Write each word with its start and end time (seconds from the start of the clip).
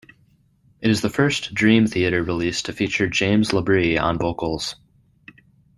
It 0.81 0.89
is 0.89 1.01
the 1.01 1.11
first 1.11 1.53
Dream 1.53 1.85
Theater 1.85 2.23
release 2.23 2.63
to 2.63 2.73
feature 2.73 3.07
James 3.07 3.51
LaBrie 3.51 4.01
on 4.01 4.17
vocals. 4.17 4.75